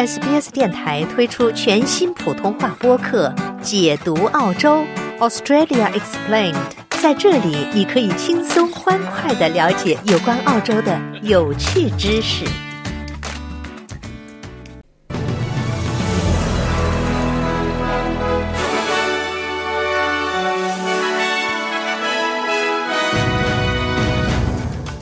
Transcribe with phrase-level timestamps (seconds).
[0.00, 3.28] SBS 电台推出全新普通话播客
[3.60, 4.82] 《解读澳洲
[5.18, 6.54] Australia Explained》。
[7.02, 12.46] 在这里，你可以轻松欢快的了解有关澳洲的有趣知识。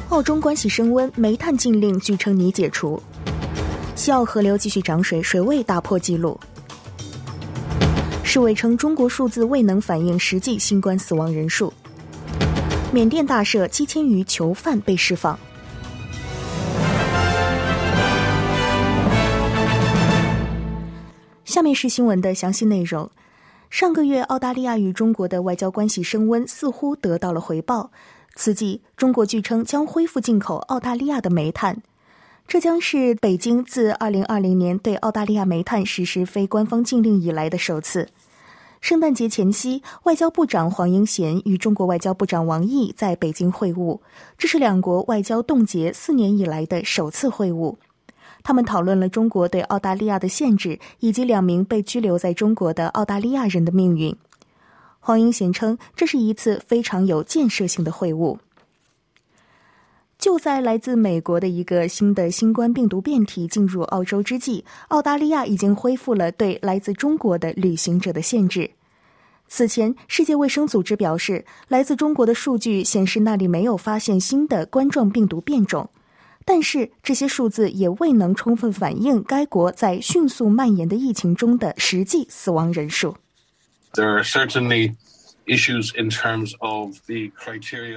[0.09, 3.01] 澳中关系升温，煤炭禁令据称拟解除。
[3.99, 6.39] 西澳河流继续涨水，水位打破纪录。
[8.23, 11.73] 世卫称中国数字未能反映实际新冠死亡人数。
[12.93, 15.37] 缅甸大赦，七千余囚犯被释放。
[21.45, 23.11] 下面是新闻的详细内容。
[23.69, 27.91] 上个月，澳大利亚与中国的外交关系升温，似乎得到了回报。
[28.37, 31.83] 此际，中国据称将恢复进口澳大利亚的煤炭。
[32.49, 38.09] 这将是北京自2020年对澳大利亚煤炭实施非官方禁令以来的首次。
[38.81, 44.01] 圣诞节前夕，外交部长黄英贤与中国外交部长王毅在北京会晤，
[44.39, 47.77] 这是两国外交冻结四年以来的首次会晤。
[48.43, 54.17] 他们讨论了中国对澳大利亚的限制，以及两名被拘留在中国的澳大利亚人的命运。
[55.01, 58.39] 黄英贤称，这是一次非常有建设性的会晤。
[60.19, 68.69] 就在来自美国的一个新的新冠病毒变体进入澳洲之际，澳大利亚已经恢复了对来自中国的旅行者的限制。
[69.47, 75.89] 此前，世界卫生组织表示，来自中国的数据显示那里没有发现新的冠状病毒变种，
[76.45, 83.15] 但是这些数字也未能充分反映该国在迅速蔓延的疫情中的实际死亡人数。
[83.95, 84.97] There are certainly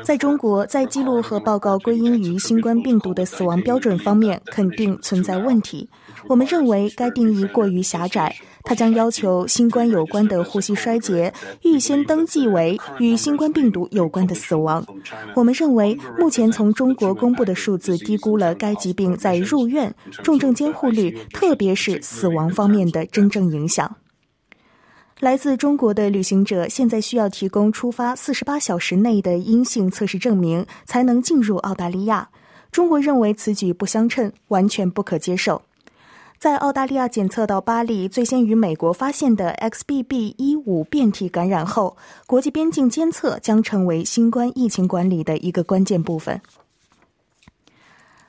[0.05, 5.89] 在中国，在记录和报告归因于新冠病毒的死亡标准方面，肯定存在问题。
[6.27, 14.85] 我们认为该定义过于狭窄，它将要求新冠有关的呼吸衰竭预先登记为与新冠病毒有关的死亡。
[15.35, 23.97] 我们认为，目前从中国公布的数字低估了该疾病在入院、重症监护率，特别是死亡方面的真正影响。
[25.21, 32.27] 来自中国的旅行者现在需要提供出发四十八小时内的阴性测试证明，才能进入澳大利亚。
[32.71, 35.61] 中国认为此举不相称，完全不可接受。
[36.39, 40.33] 在澳大利亚检测到巴黎最先于美国发现的 XBB.
[40.39, 41.95] 一五变体感染后，
[42.25, 46.41] 国际边境监测将成为新冠疫情管理的一个关键部分。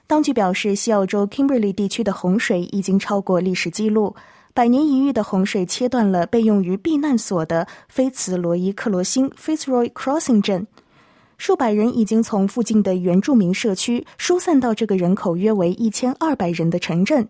[0.07, 4.15] 当局表示，西澳洲 Kimberley 地区的洪水已经超过历史记录。
[4.55, 10.67] 百年一遇的洪水切断了被用于避难所的菲茨罗伊克罗辛 （Fitzroy Crossing） 镇，
[11.39, 17.27] 数百人已经从附近的原住民社区疏散到这个人口约为一千二百人的城镇。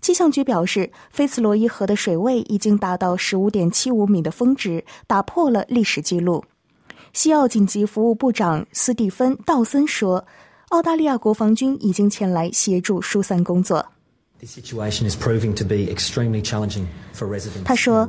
[0.00, 6.42] 气象局表示，菲茨罗伊河的水位已经达到十五点七五米的峰值，打破了历史记录。
[7.12, 10.24] 西澳紧急服务部长斯蒂芬·道森说
[10.70, 13.84] ：“澳大利亚国防军已经前来协助疏散工作。”
[17.64, 18.08] 他说：“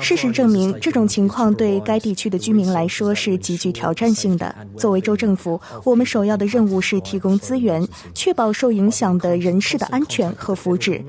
[0.00, 4.54] 事实证明，这种情况对该地区的居民来说是极具挑战性的。
[4.76, 11.02] 作为州政府，我们首要的任务是提供资源，确保受影响的人士的安全和福祉。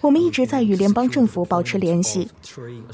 [0.00, 2.26] 我们一直在与联邦政府保持联系。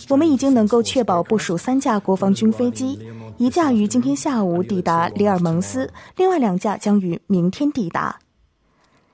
[0.09, 2.99] 我们已经能够确保部署三架国防军飞机，
[3.39, 8.19] 一架于今天下午抵达里尔蒙斯，另外两架将于明天抵达。”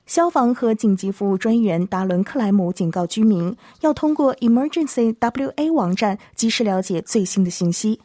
[0.09, 7.99] 消防和紧急服务专员达伦·克莱姆警告居民，要通过 Emergency WA 网站及时了解最新的信息。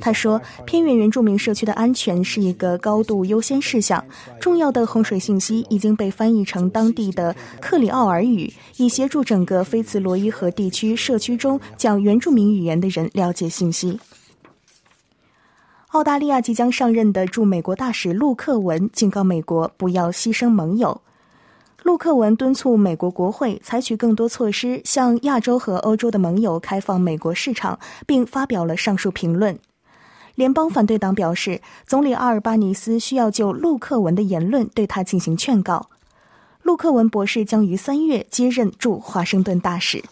[0.00, 4.04] 他说：“偏远原住民社区的安全是一个高度优先事项。
[4.38, 13.98] 重要的洪水信息已经被翻译成当地的克里奥尔语，以协助整个菲茨罗伊河地区社区中讲原住民语言的人了解信息。”
[15.94, 21.00] 澳大利亚即将上任的驻美国大使陆克文警告美国不要牺牲盟友。
[21.84, 29.56] 陆克文敦促美国国会采取更多措施，向亚洲和欧洲的盟友开放美国市场，并发表了上述评论。
[30.34, 35.90] 联邦反对党表示，总理阿尔巴尼斯需要就陆克文的言论对他进行劝告。
[36.62, 40.02] 陆克文博士将于三月接任驻华盛顿大使。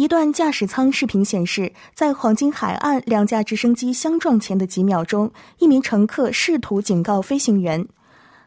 [0.00, 7.86] 一段驾驶舱视频显示，在黄金海岸两架直升机相撞前的几秒钟，一名乘客试图警告飞行员。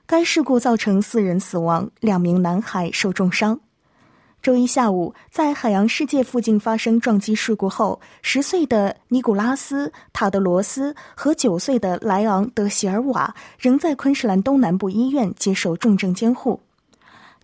[0.08, 3.60] 该事故造成四人死亡，两名男孩受重伤。
[4.42, 16.60] 周一下午，在海洋世界附近发生撞击事故后，十岁的尼古拉斯·塔德罗斯和九岁的莱昂·德席尔瓦仍在昆士兰东南部医院接受重症监护。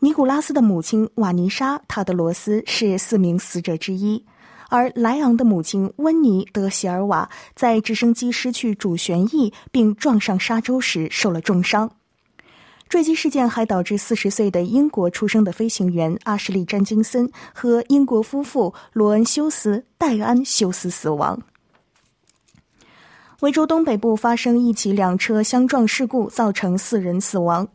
[0.02, 4.26] 尼古拉斯的母亲瓦尼莎·塔德罗斯是四名死者之一，
[4.70, 11.92] 而莱昂的母亲温妮·德席尔瓦在直升机失去主旋翼并撞上沙洲时受了重伤。
[12.88, 21.38] 坠机事件还导致四十岁的英国出生的飞行员阿什利·詹金森和英国夫妇罗恩·休斯·戴安·休斯死亡。
[23.42, 27.68] 维州东北部发生一起两车相撞事故，造成四人死亡。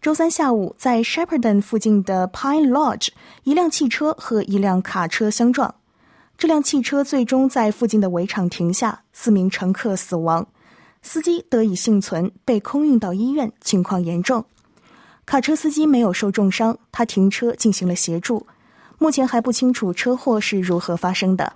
[0.00, 3.08] 周三下午，在 Shepparton 附近的 Pine Lodge，
[3.44, 5.74] 一辆汽车和一辆卡车相撞。
[6.38, 10.46] 这辆汽车最终在附近的围场停下，四名乘客死亡，
[11.02, 14.42] 司机得以幸存，被空运到医院，情况严重。
[15.26, 18.46] 卡车司机没有受重伤，他停车进行了协助。
[18.96, 21.52] 目前还不清楚车祸是如何发生的。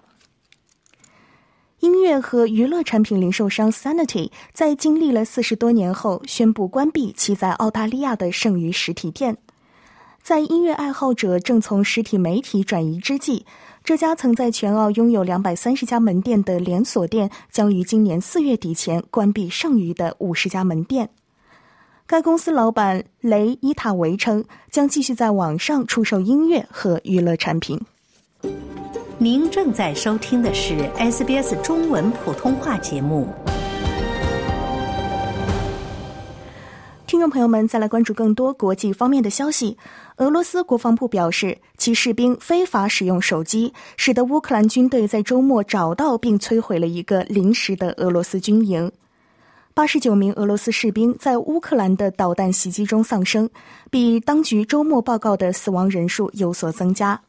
[1.85, 9.37] 音乐和娱乐产品零售商 Sanity 在经历了四十多年后，宣布关闭其在澳大利亚的剩余实体店。
[10.23, 13.45] 在音乐爱好者正从实体媒体转移之际，
[13.85, 21.11] 这家曾在全澳拥有两百三十家门店的连锁店将于今年四月底前关闭剩余的五十家门店。
[22.07, 27.79] 该公司老板雷伊塔维称，将继续在网上出售音乐和娱乐产品。
[29.19, 33.29] 您正在收听的是 SBS 中文普通话节目。
[37.07, 39.79] 听众朋友们，再来关注更多国际方面的消息。
[40.17, 48.91] 俄罗斯国防部表示，其士兵非法使用手机，使得乌克兰军队在周末找到并摧毁了一个临时的俄罗斯军营。
[49.75, 53.49] 八十九名俄罗斯士兵在乌克兰的导弹袭击中丧生，
[53.93, 57.21] 比当局周末报告的死亡人数有所增加。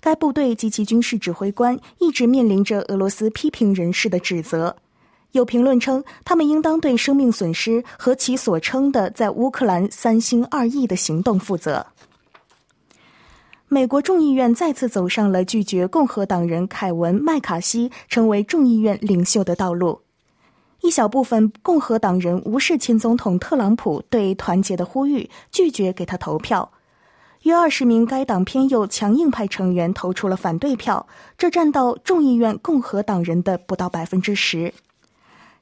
[0.00, 4.74] 该部队及其军事指挥官一直面临着俄罗斯批评人士的指责。
[5.32, 11.86] 有评论称，他们应当对生命损失和其所称的在乌克兰三心二意的行动负责。
[13.68, 20.00] 美国众议院再次走上了拒绝共和党人凯文·麦卡锡成为众议院领袖的道路。
[20.80, 26.68] 一小部分共和党人无视前总统特朗普对团结的呼吁，拒绝给他投票。
[27.42, 31.06] 约二十名该党偏右强硬派成员投出了反对票，
[31.38, 34.74] 这占到众议院共和党人的不到百分之十。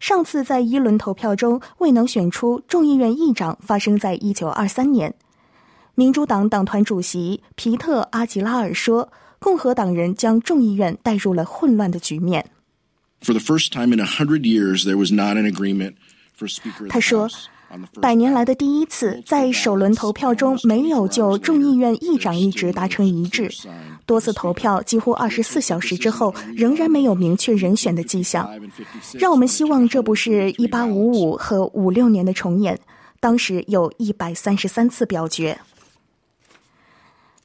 [0.01, 5.15] 上次在一轮投票中未能选出众议院议长，发生在一九二三年。
[5.95, 12.45] 民主党党团主席皮特·阿吉拉尔说：“共和党人将众议院带入了混乱的局面。”
[13.23, 15.95] For the first time in a hundred years, there was not an agreement
[16.37, 16.89] for Speaker.
[16.89, 17.29] 他说。
[18.01, 23.51] 百年来的第一次，在首轮投票中没有就众议院议长一职达成一致。
[24.07, 28.49] 多次投票，几乎二十四小时之后，仍然没有明确人选的迹象。
[29.15, 32.79] 让我们希望这不是一八五五和五六年的重演，
[33.21, 35.59] 当时有一百三十三次表决。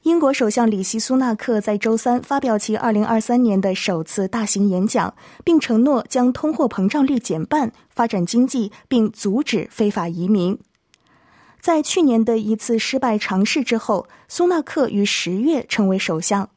[0.04, 10.58] 英国首相里希·苏纳克在周三发表其2023年的首次大型演讲，并承诺将通货膨胀率减半、发展经济，并阻止非法移民。
[11.58, 16.50] 在去年的一次失败尝试之后，苏纳克于十月成为首相。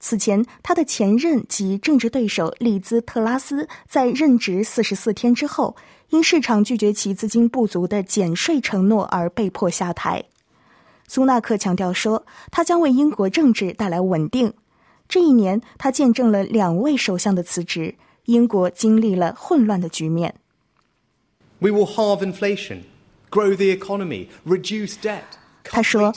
[0.00, 5.76] 此前，他的前任及政治对手利兹特拉斯在任职四十四天之后，
[6.08, 10.24] 因市场拒绝其资金不足的减税承诺而被迫下台。
[11.08, 14.52] 苏纳克强调说，他将为英国政治带来稳定。
[15.08, 17.94] 这一年，他见证了两位首相的辞职，
[18.26, 20.34] 英国经历了混乱的局面。
[21.60, 22.82] We will halve inflation,
[23.30, 25.22] grow the economy, reduce debt.
[25.70, 26.12] 他说：“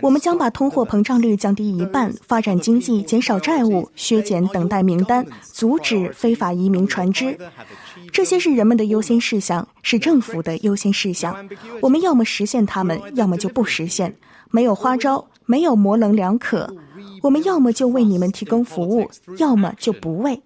[0.00, 7.38] 我们将把通货膨胀率降低一半，发展经济，减少债务，削减等待名单，阻止非法移民船只。
[8.12, 11.36] 这些是人们的优先事项，是政府的优先事项。
[11.80, 14.14] 我们要么实现它们，要么就不实现。
[14.50, 16.72] 没有花招，没有模棱两可。
[17.22, 20.40] 我们要么就为你们提供服务，要么就不为。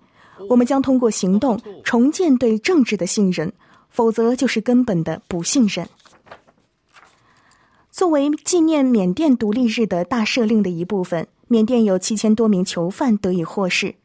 [0.49, 3.53] 我们将通过行动重建对政治的信任，
[3.91, 5.87] 否则就是根本的不信任。”
[8.01, 13.97] 作为纪念缅甸独立日的大赦令的一部分，缅甸有七千多名囚犯得以获释。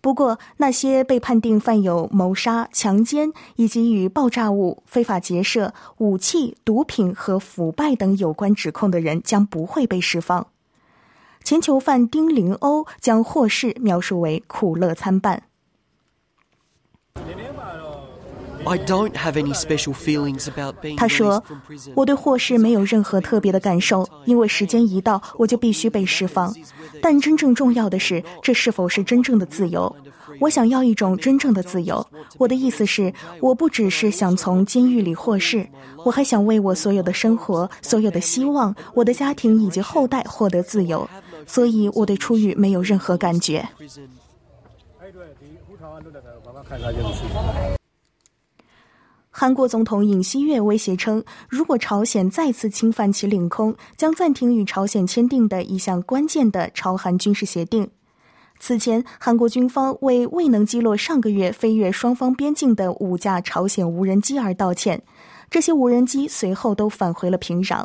[0.00, 10.46] 不过，那些被判定犯有谋杀、强奸以及与爆炸物、非法劫舍、武器、毒品和腐败等有关指控的人将不会被释放。
[11.44, 15.42] 前囚犯丁玲欧将获释描述为苦乐参半。
[20.96, 26.52] 他说 released from prison.：“ 我对获释没有任何特别的感受，因为时间一到，我就必须被释放。
[27.00, 29.94] 但真正重要的是，这是否是真正的自由？
[30.40, 32.04] 我想要一种真正的自由。
[32.38, 35.66] 我的意思是，我不只是想从监狱里获释，
[36.04, 41.08] 我还想为我所有的生活、所有的希望、我的家庭以及后代获得自由。
[41.46, 43.66] 所以，我对出狱没有任何感觉。”
[46.68, 47.75] Prison.
[49.38, 57.86] 韩国总统尹锡悦威胁称，如果朝鲜再次侵犯其领空，将暂停与朝鲜签订的一项关键的朝韩军事协定。
[58.58, 65.02] 此前，韩国军方为未能击落上个月飞越双方边境的五架朝鲜无人机而道歉，
[65.50, 67.84] 这些无人机随后都返回了平壤。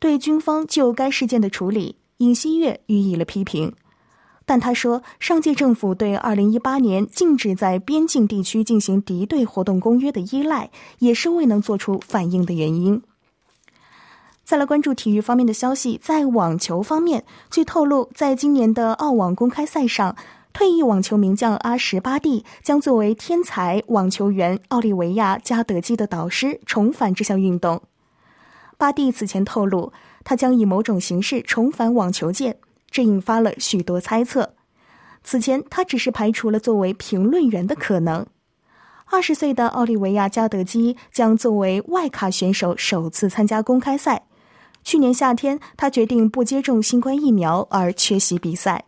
[0.00, 3.72] 对军方就该事件的处理，尹锡悦予以了批评。
[4.48, 13.02] 但他说，上届政府对2018年禁止在边境地区进行敌对活动公约的依赖，也是未能做出反应的原因。
[14.44, 20.14] 再来关注体育方面的消息，在网球方面，据透露，在今年的澳网公开赛上，
[20.52, 27.82] 退役网球名将阿什巴蒂将作为天才网球员奥利维亚加德基的导师重返这项运动。
[28.78, 32.56] 巴蒂此前透露，他将以某种形式重返网球界。
[32.90, 34.54] 这引发了许多猜测。
[35.22, 38.26] 此前，他只是排除了作为评论员的可能。
[39.06, 44.26] 二十岁的奥利维亚·加德基将作为外卡选手首次参加公开赛。
[44.82, 48.84] 去年夏天，他决定不接种新冠疫苗而缺席比赛。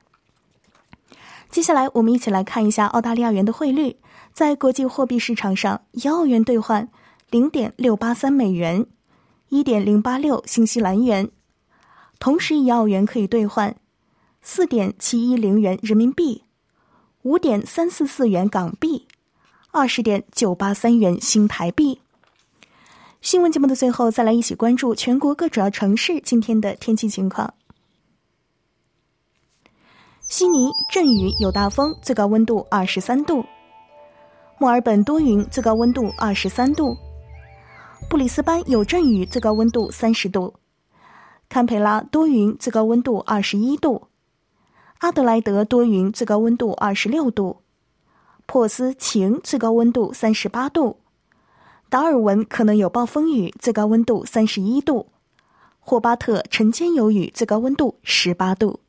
[1.50, 3.96] 接下来，我们一起来看一下澳大利亚元的汇率。
[4.32, 6.88] 在国际货币市场上，一澳元兑换
[7.30, 8.86] 零点六八三美元，
[9.48, 11.28] 一点零八六新西兰元。
[12.20, 13.74] 同时，一澳元可以兑换。
[14.50, 16.42] 四点七一零元人民币，
[17.20, 19.06] 五点三四四元港币，
[19.72, 22.00] 二十点九八三元新台币。
[23.20, 27.52] 新闻节目的最后，再来一起关注全国各主要城市今天的天气情况。
[30.22, 33.44] 悉尼阵雨有大风，最高温度二十三度；
[34.58, 36.96] 墨尔本多云，最高温度二十三度；
[38.08, 40.54] 布里斯班有阵雨，最高温度三十度；
[41.50, 44.07] 堪培拉多云，最高温度二十一度。
[44.98, 47.58] 阿德莱德多云，最高温度二十六度；
[48.46, 50.96] 珀斯晴，最高温度三十八度；
[51.88, 55.06] 达尔文可能有暴风雨，最高温度三十一度；
[55.78, 58.80] 霍巴特晨间有雨，最高温度十八度。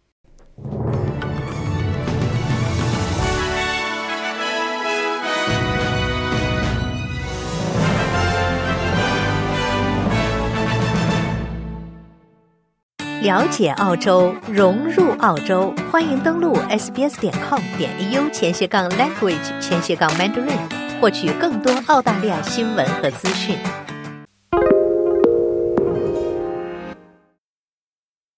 [13.21, 20.57] 了解澳洲，融入澳洲，欢迎登录 sbs 点 com 点 au 前斜杠 language 前斜杠 mandarin，
[21.01, 23.57] 获取更多澳大利亚新闻和资讯。